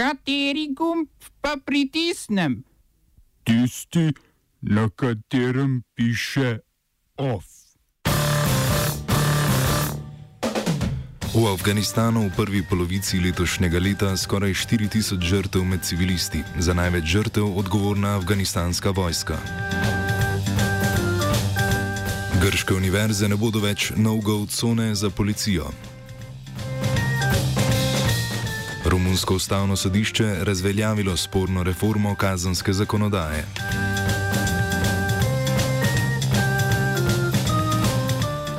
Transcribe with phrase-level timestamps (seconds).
[0.00, 1.08] Kateri gumb
[1.40, 2.64] pa pritisnem?
[3.44, 4.12] Tisti,
[4.60, 6.58] na katerem piše
[7.16, 7.44] OF.
[11.34, 17.58] V Afganistanu v prvi polovici letošnjega leta skoraj 4000 žrtev med civilisti, za največ žrtev
[17.58, 19.36] odgovorna afganistanska vojska.
[22.40, 25.68] Grške univerze ne bodo več no-go cone za policijo.
[29.10, 33.46] Romunsko ustavno sodišče razveljavilo sporno reformo kazenske zakonodaje.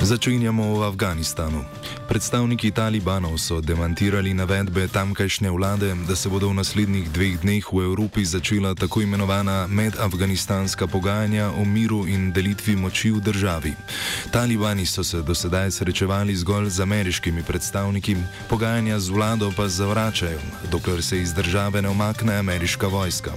[0.01, 1.63] Začenjamo v Afganistanu.
[2.07, 7.83] Predstavniki talibanov so demantirali navedbe tamkajšnje vlade, da se bodo v naslednjih dveh dneh v
[7.83, 13.73] Evropi začela tako imenovana medafganistanska pogajanja o miru in delitvi moči v državi.
[14.31, 18.17] Talibani so se do sedaj srečevali zgolj z ameriškimi predstavniki,
[18.49, 20.39] pogajanja z vlado pa zavračajo,
[20.71, 23.31] dokler se iz države ne omakne ameriška vojska.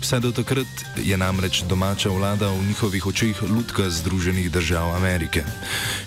[0.00, 5.44] Vse do takrat je namreč domača vlada v njihovih očeh lutka Združenih držav Amerike.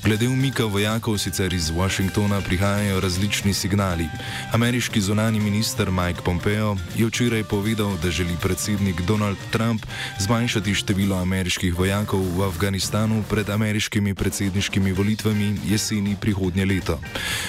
[0.03, 4.07] Glede umika vojakov sicer iz Washingtona, Washingtona prihajajo različni signali.
[4.51, 9.85] Ameriški zunani minister Mike Pompeo je včeraj povedal, da želi predsednik Donald Trump
[10.19, 16.99] zmanjšati število ameriških vojakov v Afganistanu pred ameriškimi predsedniškimi volitvami jeseni prihodnje leto.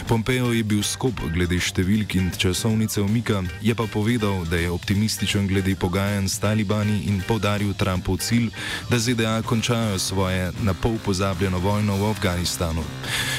[0.09, 5.49] Pompeo je bil skop glede številk in časovnice umika, je pa povedal, da je optimističen
[5.49, 8.51] glede pogajanj s talibani in podaril Trumpov cilj,
[8.91, 12.85] da ZDA končajo svoje na pol pozabljeno vojno v Afganistanu.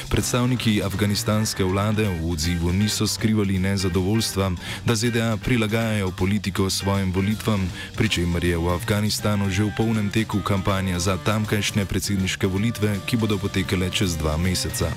[0.09, 4.51] Predstavniki Afganistana afganistanske vlade v odzivu niso skrivali nezadovoljstva,
[4.85, 7.65] da ZDA prilagajajo politiko svojim volitvam,
[7.97, 13.17] pri čemer je v Afganistanu že v polnem teku kampanja za tamkajšnje predsedniške volitve, ki
[13.17, 14.93] bodo potekale čez dva meseca.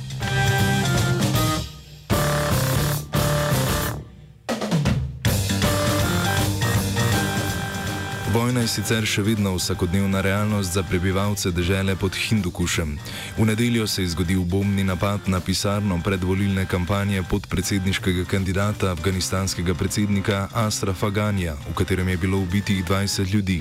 [8.56, 12.94] Vojna je sicer še vedno vsakodnevna realnost za prebivalce države pod Hindukušem.
[13.36, 20.48] V nedeljo se je zgodil bombni napad na pisarno predvolilne kampanje podpredsedniškega kandidata afganistanskega predsednika
[20.54, 23.60] Asrafa Ganja, v katerem je bilo ubitih 20 ljudi.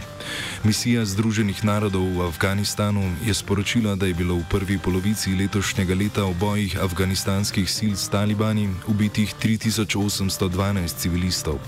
[0.63, 6.23] Misija Združenih narodov v Afganistanu je sporočila, da je bilo v prvi polovici letošnjega leta
[6.23, 11.59] v bojih afganistanskih sil s talibani ubitih 3812 civilistov.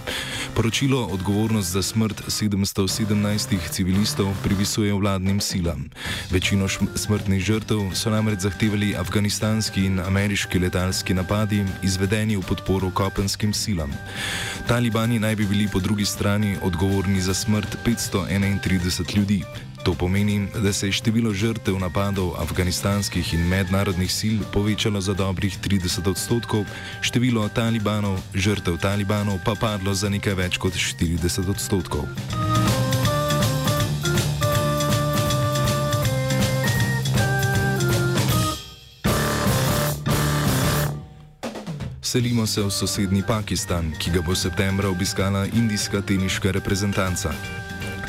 [0.56, 3.17] Poročilo odgovornost za smrt 700.
[3.18, 5.90] 17 civilistov pripisuje vladnim silam.
[6.30, 13.54] Večino smrtnih žrtev so namreč zahtevali afganistanski in ameriški letalski napadi, izvedeni v podporo kopenskim
[13.54, 13.90] silam.
[14.68, 19.42] Talibani naj bi bili po drugi strani odgovorni za smrt 531 ljudi.
[19.88, 25.58] To pomeni, da se je število žrtev napadov afganistanskih in mednarodnih sil povečalo za dobrih
[25.64, 26.66] 30 odstotkov,
[27.02, 32.04] število talibanov, žrtev talibanov pa padlo za nekaj več kot 40 odstotkov.
[42.08, 47.36] Selimo se v sosednji Pakistan, ki ga bo septembra obiskala indijska teniška reprezentanca.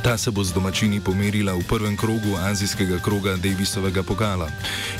[0.02, 4.46] Ta se bo z domačini pomerila v prvem krogu azijskega kroga Davisovega pokala.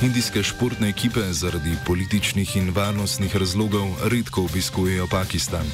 [0.02, 5.66] Indijske športne ekipe zaradi političnih in varnostnih razlogov redko obiskujejo Pakistan.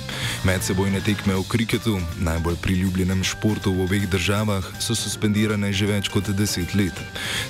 [0.44, 6.28] Medsebojne tekme v kriketu, najbolj priljubljenem športu v obeh državah, so suspendirane že več kot
[6.28, 7.00] deset let.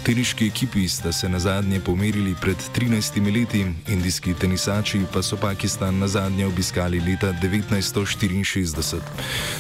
[0.07, 5.99] Teniški ekipi sta se na zadnje pomerili pred 13 leti, indijski tenisači pa so Pakistan
[5.99, 9.03] na zadnje obiskali leta 1964.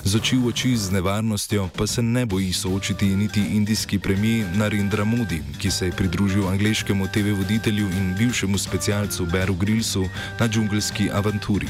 [0.04, 5.04] Z oči v oči z nevarnostjo pa se ne boji soočiti niti indijski premijer Narendra
[5.04, 10.04] Modi, ki se je pridružil angliškemu TV voditelju in bivšemu specialcu Beru Grillsu
[10.40, 11.68] na džungelski avanturi.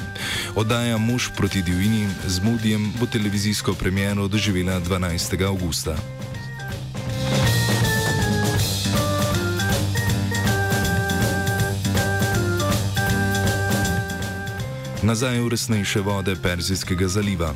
[0.55, 5.47] Oddaja Mož proti divjini z Modijem bo televizijsko premiero doživela 12.
[5.47, 6.24] augusta.
[15.05, 17.53] Nazaj v resnejše vode Perzijskega zaliva.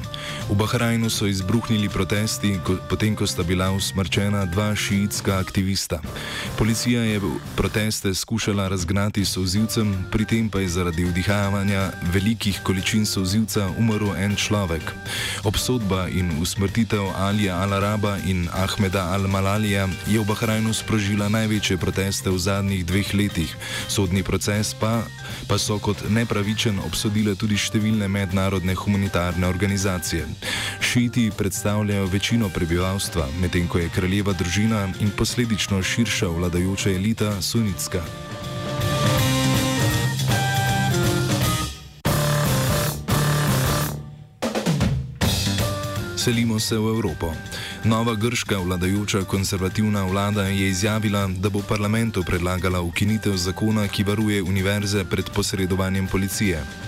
[0.49, 5.97] V Bahrajnu so izbruhnili protesti, ko, potem ko sta bila usmrčena dva šiitska aktivista.
[6.61, 7.25] Policija je
[7.57, 14.13] proteste skušala razgnati s sozivcem, pri tem pa je zaradi vdihavanja velikih količin sozivca umrl
[14.13, 14.85] en človek.
[15.49, 22.37] Obsodba in usmrtitev Alija Al-Araba in Ahmeda Al-Malalija je v Bahrajnu sprožila največje proteste v
[22.37, 23.57] zadnjih dveh letih.
[23.89, 25.01] Sodni proces pa,
[25.49, 30.27] pa so kot nepravičen obsodile tudi številne mednarodne humanitarne organizacije.
[30.81, 38.03] Šiti predstavljajo večino prebivalstva, medtem ko je kraljeva družina in posledično širša vladajoča elita sunitska.
[46.19, 47.33] Selimo se v Evropo.
[47.85, 54.43] Nova grška vladajoča konservativna vlada je izjavila, da bo parlamentu predlagala ukinitev zakona, ki varuje
[54.43, 56.88] univerze pred posredovanjem policije.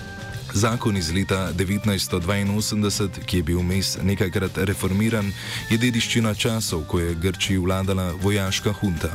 [0.53, 5.31] Zakon iz leta 1982, ki je bil vmes nekajkrat reformiran,
[5.69, 9.09] je dediščina časov, ko je Grčiji vladala vojaška hunta.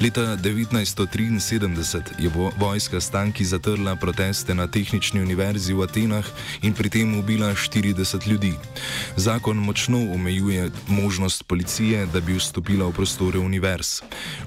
[0.00, 6.24] Leta 1973 je vojska stanki zatrla proteste na Tehnični univerzi v Atenah
[6.62, 8.54] in pri tem ubila 40 ljudi.
[9.16, 14.00] Zakon močno omejuje možnost policije, da bi vstopila v prostore univerz.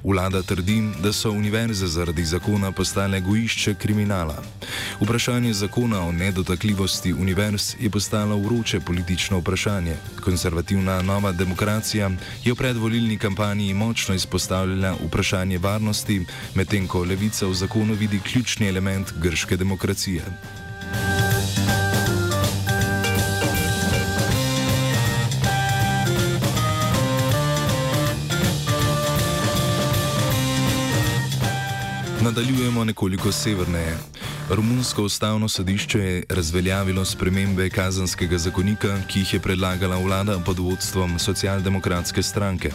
[0.03, 4.43] Vlada trdi, da so univerze zaradi zakona postale gojišče kriminala.
[5.01, 9.95] Vprašanje zakona o nedotakljivosti univerz je postalo vroče politično vprašanje.
[10.23, 12.11] Konservativna nova demokracija
[12.43, 16.25] je v predvolilni kampanji močno izpostavljala vprašanje varnosti,
[16.55, 20.23] medtem ko levica v zakonu vidi ključni element grške demokracije.
[32.21, 33.97] Nadaljujemo nekoliko severneje.
[34.49, 41.19] Romunsko ustavno sodišče je razveljavilo spremembe kazanskega zakonika, ki jih je predlagala vlada pod vodstvom
[41.19, 42.71] socialdemokratske stranke.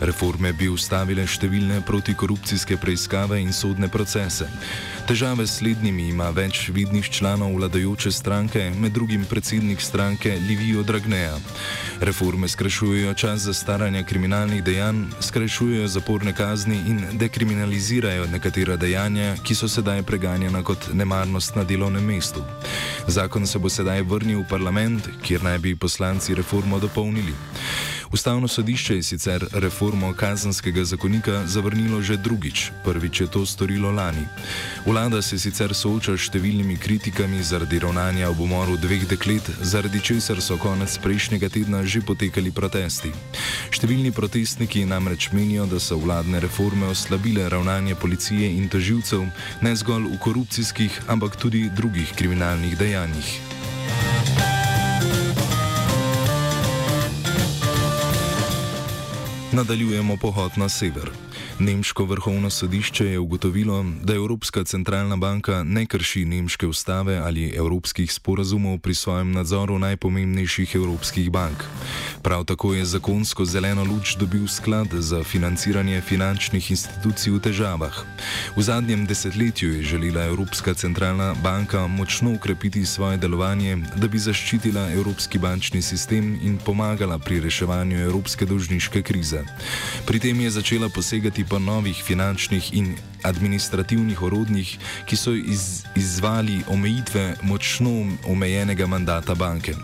[0.00, 4.48] Reforme bi ustavile številne protikorupcijske preiskave in sodne procese.
[5.10, 11.32] Težave s slednjimi ima več vidnih članov vladajoče stranke, med drugim predsednik stranke Livijo Dragneja.
[12.00, 19.68] Reforme skrajšujejo čas zastaranja kriminalnih dejanj, skrajšujejo zaporne kazni in dekriminalizirajo nekatera dejanja, ki so
[19.68, 22.46] sedaj preganjena kot nemarnost na delovnem mestu.
[23.06, 27.34] Zakon se bo sedaj vrnil v parlament, kjer naj bi poslanci reformo dopolnili.
[28.12, 34.26] Ustavno sodišče je sicer reformo kazanskega zakonika zavrnilo že drugič, prvič je to storilo lani.
[34.86, 40.42] Vlada se sicer sooča s številnimi kritikami zaradi ravnanja ob umoru dveh deklet, zaradi česar
[40.42, 43.12] so konec prejšnjega tedna že potekali protesti.
[43.70, 49.22] Številni protestniki namreč menijo, da so vladne reforme oslabile ravnanje policije in toživcev
[49.62, 53.49] ne zgolj v korupcijskih, ampak tudi drugih kriminalnih dejanjih.
[59.52, 61.10] Nadaljujemo pohod na sever.
[61.60, 68.12] Nemško vrhovno sodišče je ugotovilo, da Evropska centralna banka ne krši nemške ustave ali evropskih
[68.12, 71.64] sporazumov pri svojem nadzoru najpomembnejših evropskih bank.
[72.22, 78.04] Prav tako je zakonsko zeleno luč dobil sklad za financiranje finančnih institucij v težavah.
[78.56, 84.92] V zadnjem desetletju je želela Evropska centralna banka močno ukrepiti svoje delovanje, da bi zaščitila
[84.92, 89.44] evropski bančni sistem in pomagala pri reševanju evropske dolžniške krize.
[90.06, 96.62] Pri tem je začela posegati po novih finančnih in administrativnih orodjih, ki so iz, izvali
[96.68, 97.90] omejitve močno
[98.26, 99.74] omejenega mandata banke.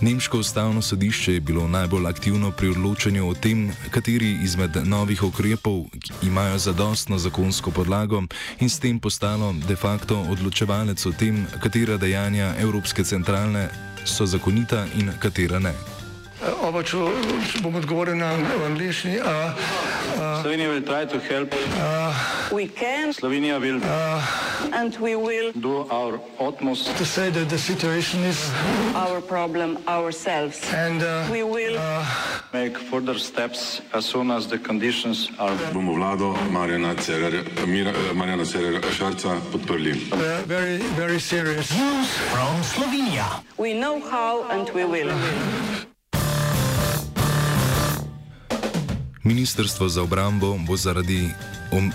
[0.00, 5.84] Nemško ustavno sodišče je bilo najbolj aktivno pri odločanju o tem, kateri izmed novih ukrepov
[6.22, 8.22] imajo zadostno zakonsko podlago
[8.60, 13.68] in s tem postalo de facto odločevalec o tem, katera dejanja Evropske centralne
[14.04, 15.91] so zakonita in katera ne.
[16.72, 16.96] Oba, če
[17.60, 18.30] bom odgovoril na
[18.64, 19.18] angliški.
[20.40, 23.12] Slovenija bo poskušala pomagati.
[23.12, 29.76] Slovenija bo naredila svoj utmost, da bo rekla, da je situacija naš problem,
[30.12, 30.48] sami.
[30.88, 30.96] In
[31.28, 31.76] bomo naredili
[32.52, 33.52] nadaljnje korake,
[33.92, 35.52] as soon as the conditions are.
[35.74, 36.94] Bomo vlado Marjana
[38.44, 39.92] Cererera Šarca podprli.
[40.48, 41.70] Very, very serious.
[41.76, 43.44] News from Slovenia.
[43.58, 45.12] We know how and we will.
[49.24, 51.30] Ministrstvo za obrambo bo zaradi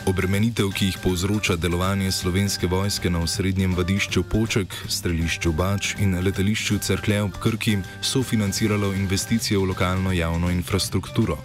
[0.05, 6.79] obremenitev, ki jih povzroča delovanje slovenske vojske na osrednjem vadišču Poček, strelišču Bač in letališču
[6.81, 11.37] Cerklje ob Krki, sofinanciralo investicije v lokalno javno infrastrukturo.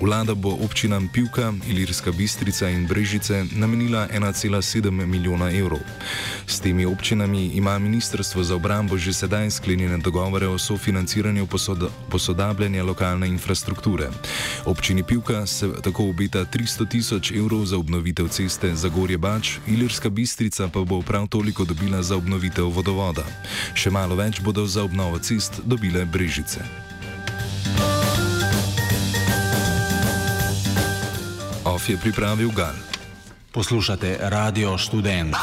[0.00, 5.80] Vlada bo občinam Pivka, Ilirska Bistrica in Brežice namenila 1,7 milijona evrov.
[6.46, 12.84] S temi občinami ima Ministrstvo za obrambo že sedaj sklenjene dogovore o sofinanciranju posoda posodabljanja
[12.84, 14.08] lokalne infrastrukture.
[14.64, 19.58] Občini Pivka se tako obeta 300 tisoč evrov evrov za obnovitev ceste za Gorje Bač,
[19.66, 23.26] Ilirska Bistrica pa bo prav toliko dobila za obnovitev vodovoda.
[23.74, 26.62] Še malo več bodo za obnovo cest dobile Brežice.
[31.66, 32.78] Of je pripravil Gal.
[33.50, 35.34] Poslušate Radio Student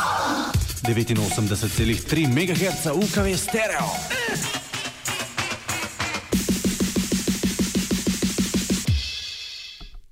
[0.88, 3.92] 89,3 MHz UKV stereo.